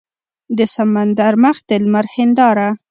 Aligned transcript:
د 0.57 0.59
سمندر 0.75 1.33
مخ 1.43 1.57
د 1.69 1.71
لمر 1.83 2.05
هینداره 2.15 2.67